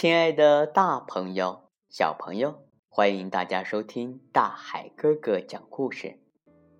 [0.00, 2.54] 亲爱的大朋友、小朋友，
[2.88, 6.20] 欢迎大家收听大海哥哥讲故事。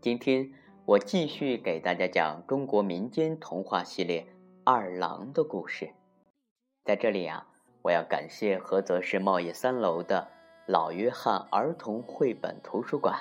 [0.00, 0.52] 今天
[0.84, 4.22] 我继续给大家讲中国民间童话系列
[4.62, 5.90] 《二郎》的故事。
[6.84, 7.48] 在这里啊，
[7.82, 10.28] 我要感谢菏泽市茂业三楼的
[10.64, 13.18] 老约翰儿童绘本图书馆，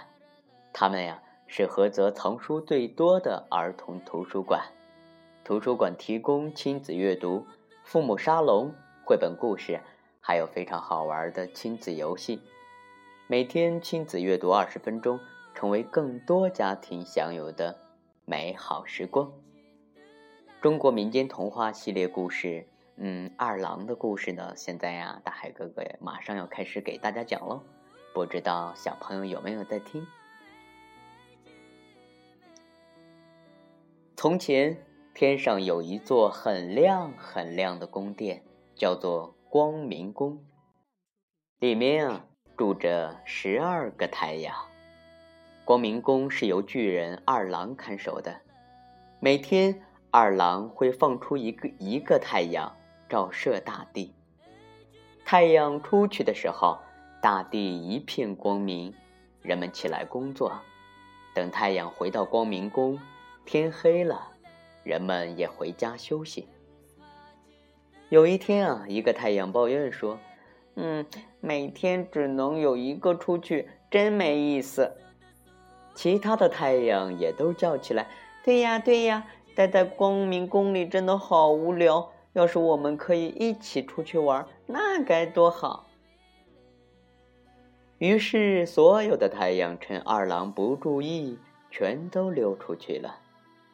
[0.73, 4.61] 他们呀是菏泽藏书最多的儿童图书馆。
[5.43, 7.47] 图书馆提供亲子阅读、
[7.83, 8.71] 父母沙龙。
[9.07, 9.79] 绘本故事，
[10.19, 12.41] 还有非常好玩的亲子游戏。
[13.27, 15.17] 每天亲子阅读二十分钟，
[15.55, 17.79] 成为更多家庭享有的
[18.25, 19.31] 美好时光。
[20.59, 24.53] 中国民间童话系列故事，嗯，二郎的故事呢？
[24.57, 27.63] 现在呀，大海哥哥马上要开始给大家讲喽。
[28.13, 30.05] 不知道小朋友有没有在听？
[34.17, 34.77] 从前，
[35.13, 38.43] 天上有一座很亮很亮的宫殿。
[38.77, 40.45] 叫做光明宫，
[41.57, 44.55] 里面啊住着十二个太阳。
[45.65, 48.41] 光明宫是由巨人二郎看守的，
[49.19, 52.75] 每天二郎会放出一个一个太阳，
[53.09, 54.13] 照射大地。
[55.25, 56.77] 太阳出去的时候，
[57.19, 58.93] 大地一片光明，
[59.41, 60.53] 人们起来工作。
[61.33, 62.99] 等太阳回到光明宫，
[63.43, 64.31] 天黑了，
[64.83, 66.47] 人们也回家休息。
[68.09, 70.17] 有一天啊，一个太阳抱怨说
[70.75, 71.05] ：“嗯，
[71.41, 74.91] 每天只能有一个出去，真没意思。”
[75.93, 78.07] 其他的太阳也都叫起来
[78.45, 82.11] ：“对呀，对呀，待在光明宫里真的好无聊。
[82.33, 85.87] 要是我们可以一起出去玩，那该多好！”
[87.97, 91.39] 于是，所有的太阳趁二郎不注意，
[91.71, 93.19] 全都溜出去了。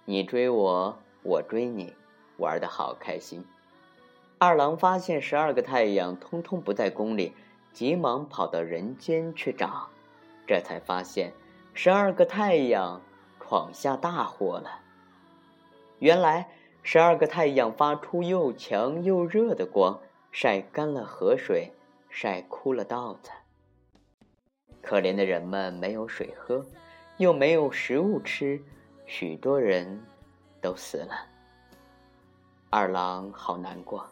[0.05, 1.93] 你追我，我追你，
[2.37, 3.45] 玩的好开心。
[4.45, 7.33] 二郎发现十二个太阳通通不在宫里，
[7.71, 9.87] 急忙跑到人间去找，
[10.45, 11.31] 这才发现
[11.73, 13.01] 十二个太阳
[13.39, 14.81] 闯下大祸了。
[15.99, 16.49] 原来
[16.81, 19.97] 十二个太阳发出又强又热的光，
[20.33, 21.71] 晒干了河水，
[22.09, 23.31] 晒枯了稻子。
[24.81, 26.65] 可怜的人们没有水喝，
[27.15, 28.61] 又没有食物吃，
[29.05, 30.03] 许多人
[30.59, 31.15] 都死了。
[32.69, 34.05] 二郎好难过。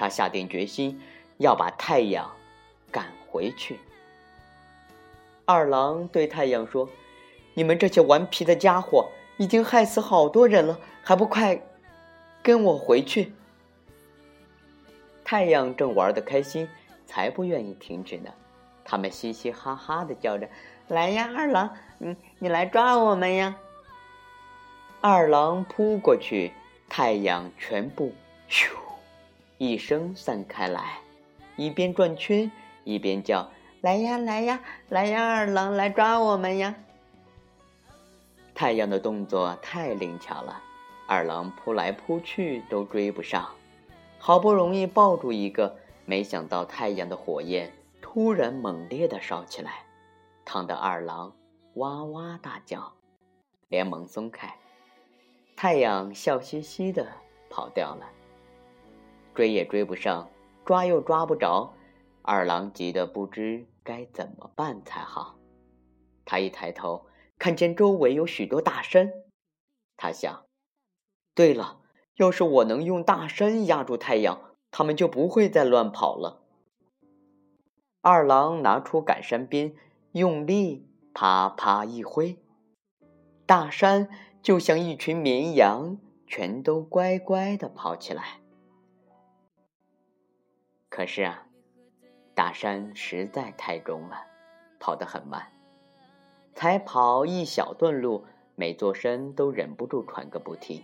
[0.00, 0.98] 他下定决心
[1.36, 2.34] 要把太阳
[2.90, 3.78] 赶回去。
[5.44, 6.88] 二郎对太阳说
[7.52, 11.60] ：“你们这些顽皮的家伙，已经害死好多人了，还不快
[12.42, 13.34] 跟我回去？”
[15.22, 16.66] 太阳正玩的开心，
[17.04, 18.30] 才不愿意停止呢。
[18.82, 20.48] 他们嘻嘻哈哈的叫着
[20.88, 23.54] ：“来呀，二郎，你你来抓我们呀！”
[25.02, 26.52] 二郎扑过去，
[26.88, 28.14] 太阳全部
[28.48, 28.70] 咻。
[29.62, 31.00] 一声散开来，
[31.54, 32.50] 一边转圈
[32.82, 33.46] 一边叫
[33.82, 35.22] ：“来呀，来呀，来呀！
[35.22, 36.74] 二郎来抓我们呀！”
[38.56, 40.62] 太阳的动作太灵巧了，
[41.06, 43.50] 二郎扑来扑去都追不上。
[44.18, 49.84] 好不容易抱住一个，没想到太阳的火焰突然猛烈的烧起来，
[50.42, 51.30] 烫得二郎
[51.74, 52.90] 哇哇大叫，
[53.68, 54.56] 连忙松开。
[55.54, 57.06] 太阳笑嘻嘻的
[57.50, 58.06] 跑掉了。
[59.40, 60.28] 追也追不上，
[60.66, 61.72] 抓又抓不着，
[62.20, 65.38] 二郎急得不知该怎么办才好。
[66.26, 67.06] 他一抬头，
[67.38, 69.10] 看见周围有许多大山，
[69.96, 70.44] 他想：
[71.34, 71.80] 对了，
[72.16, 74.38] 要是我能用大山压住太阳，
[74.70, 76.42] 他们就不会再乱跑了。
[78.02, 79.74] 二郎拿出赶山鞭，
[80.12, 82.36] 用力啪啪一挥，
[83.46, 84.10] 大山
[84.42, 85.96] 就像一群绵羊，
[86.26, 88.39] 全都乖乖的跑起来。
[90.90, 91.46] 可是啊，
[92.34, 94.26] 大山实在太重了，
[94.80, 95.46] 跑得很慢。
[96.52, 100.82] 才跑一小段路，每座山都忍不住喘个不停。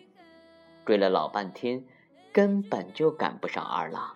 [0.86, 1.84] 追了老半天，
[2.32, 4.14] 根本就赶不上二郎。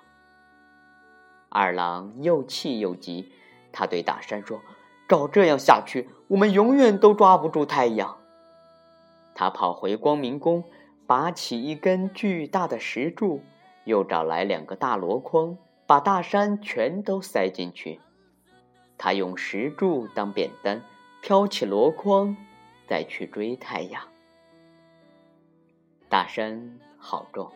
[1.48, 3.32] 二郎又气又急，
[3.72, 4.60] 他对大山说
[5.08, 8.16] ：“照这样下去，我们永远都抓不住太阳。”
[9.34, 10.62] 他跑回光明宫，
[11.08, 13.42] 拔起一根巨大的石柱，
[13.84, 15.58] 又找来两个大箩筐。
[15.90, 17.98] 把大山全都塞进去，
[18.96, 20.80] 他用石柱当扁担，
[21.20, 22.36] 挑起箩筐，
[22.86, 24.00] 再去追太阳。
[26.08, 27.50] 大山好重，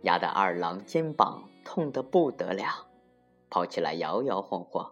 [0.00, 2.86] 压得二郎肩膀痛得不得了，
[3.50, 4.90] 跑起来摇摇晃晃。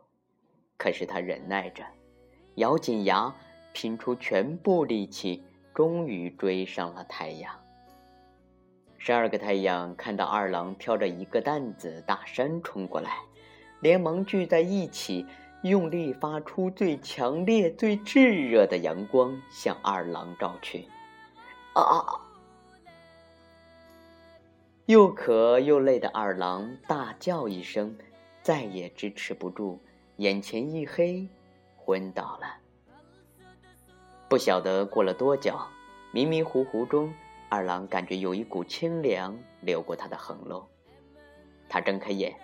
[0.77, 1.83] 可是他忍耐着，
[2.57, 3.35] 咬紧牙，
[3.73, 5.43] 拼出全部力气，
[5.75, 7.59] 终于追上了太阳。
[9.07, 13.19] 十二个太阳看到二郎挑着一个担子大山冲过来，
[13.79, 15.25] 连忙聚在一起，
[15.63, 20.87] 用力发出最强烈、最炙热的阳光向二郎照去。
[21.75, 22.19] 啊！
[24.87, 27.97] 又渴又累的二郎大叫一声，
[28.43, 29.79] 再也支持不住，
[30.17, 31.29] 眼前一黑，
[31.77, 32.57] 昏倒了。
[34.29, 35.57] 不晓得过了多久，
[36.11, 37.15] 迷迷糊糊中。
[37.49, 40.69] 二郎感觉有一股清凉流过他的横肉，
[41.69, 42.35] 他睁开眼，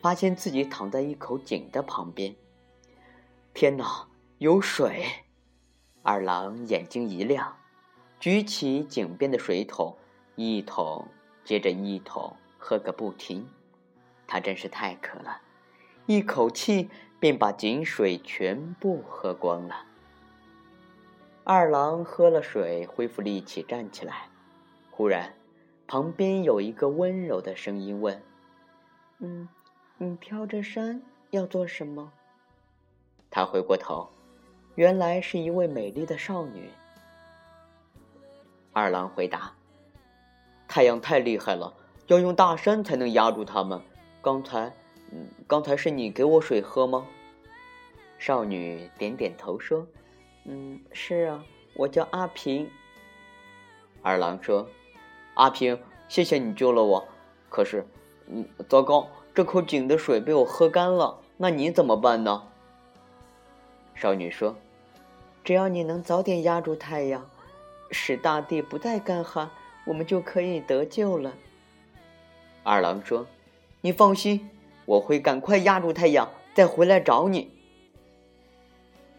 [0.00, 2.34] 发现自己躺在一口井的旁边。
[3.52, 4.08] 天哪，
[4.38, 5.06] 有水！
[6.02, 7.56] 二郎眼睛一亮，
[8.20, 9.96] 举起井边的水桶，
[10.36, 11.08] 一桶
[11.44, 13.48] 接着一桶喝个不停。
[14.26, 15.40] 他真是太渴了，
[16.06, 19.84] 一口气便把井水全部喝光了。
[21.42, 24.28] 二郎喝了水，恢复力气，站起来。
[24.96, 25.34] 忽然，
[25.88, 28.22] 旁边有一个温柔的声音问
[29.18, 29.48] ：“嗯，
[29.98, 32.12] 你挑着山要做什么？”
[33.28, 34.08] 他回过头，
[34.76, 36.70] 原来是一位美丽的少女。
[38.72, 39.52] 二郎回答
[40.68, 41.74] ：“太阳太厉害了，
[42.06, 43.82] 要用大山才能压住它们。
[44.22, 44.72] 刚才，
[45.10, 47.04] 嗯，刚才是你给我水喝吗？”
[48.16, 49.84] 少女点点头说
[50.46, 51.44] ：“嗯，是啊，
[51.74, 52.70] 我叫阿平。”
[54.00, 54.64] 二郎说。
[55.34, 55.78] 阿平，
[56.08, 57.08] 谢谢你救了我。
[57.48, 57.86] 可是，
[58.28, 61.20] 嗯，糟糕，这口井的水被我喝干了。
[61.36, 62.44] 那你怎么办呢？
[63.94, 64.56] 少女说
[65.44, 67.28] ：“只要你能早点压住太阳，
[67.90, 69.50] 使大地不再干旱，
[69.86, 71.32] 我们就可以得救了。”
[72.62, 73.26] 二郎说
[73.82, 74.48] ：“你放心，
[74.84, 77.50] 我会赶快压住太阳，再回来找你。”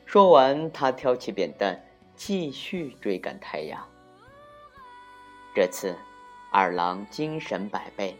[0.05, 1.85] 说完，他挑起扁担，
[2.15, 3.85] 继续追赶太阳。
[5.55, 5.95] 这次，
[6.51, 8.13] 二郎精神百倍，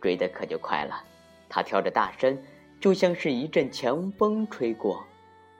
[0.00, 1.04] 追得可就快了。
[1.48, 2.42] 他挑着大身，
[2.80, 5.06] 就像是一阵强风吹过，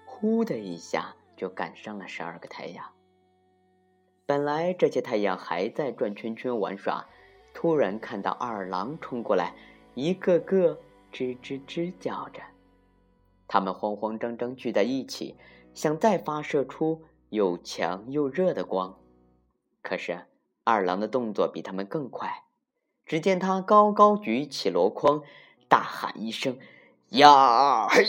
[0.04, 2.84] 呼的一下就赶上了十二个太阳。
[4.26, 7.06] 本来这些太阳还在转圈圈玩耍，
[7.54, 9.54] 突然看到二郎冲过来，
[9.94, 10.76] 一个个
[11.12, 12.42] 吱吱吱叫着。
[13.46, 15.36] 他们慌慌张张聚在一起，
[15.72, 18.98] 想再发射出又强又热的光，
[19.82, 20.19] 可是。
[20.64, 22.44] 二郎的动作比他们更快，
[23.04, 25.22] 只见他高高举起箩筐，
[25.68, 26.58] 大喊一声
[27.10, 28.04] ：“呀嘿！”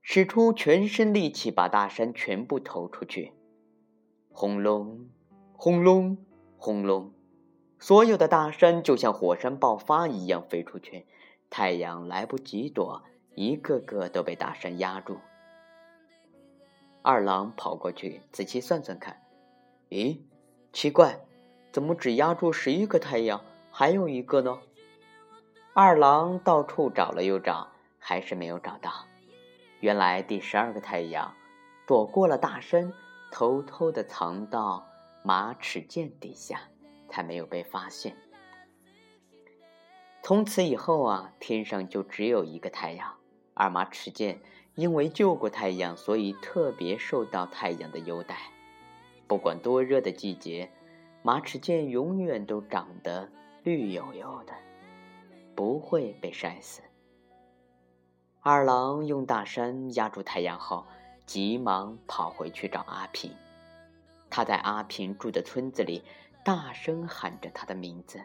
[0.00, 3.32] 使出全身力气，把大山全部投出去。
[4.30, 5.08] 轰隆，
[5.52, 6.16] 轰隆，
[6.56, 7.12] 轰隆，
[7.78, 11.06] 所有的大山就像火山爆发一样飞出去。
[11.50, 13.02] 太阳来不及躲，
[13.34, 15.18] 一个个都被大山压住。
[17.02, 19.22] 二郎跑过去，仔细算算看，
[19.90, 20.18] 咦，
[20.72, 21.20] 奇怪。
[21.76, 23.44] 怎么只压住十一个太阳？
[23.70, 24.60] 还有一个呢？
[25.74, 27.68] 二郎到处找了又找，
[27.98, 28.90] 还是没有找到。
[29.80, 31.34] 原来第十二个太阳
[31.86, 32.94] 躲过了大山，
[33.30, 34.86] 偷偷的藏到
[35.22, 36.62] 马齿苋底下，
[37.10, 38.16] 才没有被发现。
[40.22, 43.12] 从此以后啊，天上就只有一个太阳。
[43.52, 44.38] 而马齿苋
[44.76, 48.38] 因为救过太阳，所以特别受到太阳的优待。
[49.26, 50.70] 不管多热的季节。
[51.26, 53.28] 马齿苋永远都长得
[53.64, 54.54] 绿油油的，
[55.56, 56.80] 不会被晒死。
[58.42, 60.86] 二郎用大山压住太阳后，
[61.26, 63.34] 急忙跑回去找阿平。
[64.30, 66.04] 他在阿平住的村子里
[66.44, 68.20] 大声喊着他的名字，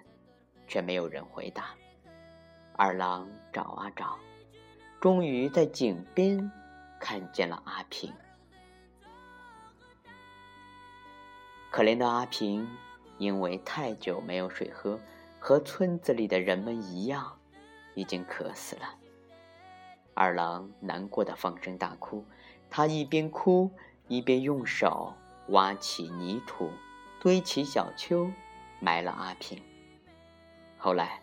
[0.68, 1.72] 却没有人回答。
[2.74, 4.20] 二郎找啊找，
[5.00, 6.52] 终于在井边
[7.00, 8.14] 看见了阿平。
[11.72, 12.70] 可怜的阿平。
[13.22, 15.00] 因为太久没有水喝，
[15.40, 17.38] 和村子里的人们一样，
[17.94, 18.96] 已经渴死了。
[20.16, 22.26] 二郎难过的放声大哭，
[22.68, 23.70] 他一边哭
[24.08, 25.14] 一边用手
[25.50, 26.72] 挖起泥土，
[27.20, 28.28] 堆起小丘，
[28.80, 29.62] 埋了阿平。
[30.80, 31.22] 后来，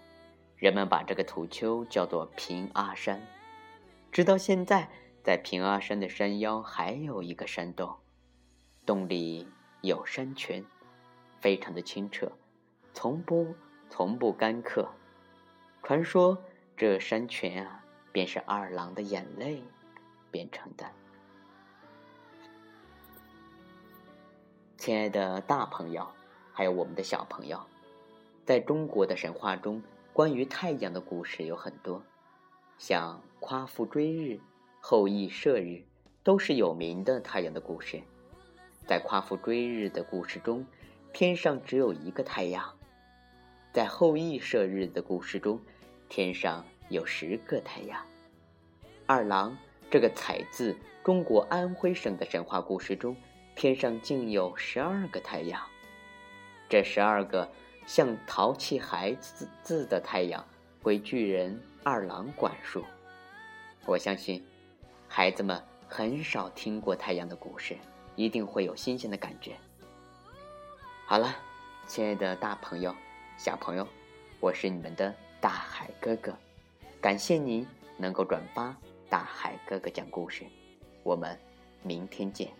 [0.56, 3.20] 人们把这个土丘叫做平阿山，
[4.12, 4.88] 直到现在，
[5.24, 7.96] 在平阿山的山腰还有一个山洞，
[8.86, 9.48] 洞里
[9.80, 10.64] 有山泉。
[11.40, 12.30] 非常的清澈，
[12.92, 13.54] 从不
[13.88, 14.88] 从不干渴。
[15.82, 16.36] 传说
[16.76, 19.62] 这山泉啊，便是二郎的眼泪
[20.30, 20.84] 变成的。
[24.76, 26.06] 亲爱的大朋友，
[26.52, 27.60] 还有我们的小朋友，
[28.44, 32.02] 在中国的神话中，关于太阳的故事有很多，
[32.78, 34.40] 像夸父追日、
[34.80, 35.82] 后羿射日，
[36.22, 38.02] 都是有名的太阳的故事。
[38.86, 40.66] 在夸父追日的故事中。
[41.12, 42.72] 天上只有一个太阳，
[43.72, 45.60] 在后羿射日的故事中，
[46.08, 48.00] 天上有十个太阳。
[49.06, 49.56] 二郎
[49.90, 53.16] 这个采自中国安徽省的神话故事中，
[53.56, 55.60] 天上竟有十二个太阳。
[56.68, 57.50] 这十二个
[57.86, 60.46] 像淘气孩子字的太阳，
[60.82, 62.84] 归巨人二郎管束。
[63.86, 64.44] 我相信，
[65.08, 67.76] 孩子们很少听过太阳的故事，
[68.14, 69.56] 一定会有新鲜的感觉。
[71.10, 71.34] 好了，
[71.86, 72.94] 亲爱的大朋友、
[73.38, 73.88] 小朋友，
[74.40, 76.36] 我是你们的大海哥哥，
[77.00, 78.76] 感谢您能够转发
[79.08, 80.44] 大海哥哥讲故事，
[81.02, 81.34] 我们
[81.82, 82.52] 明天见。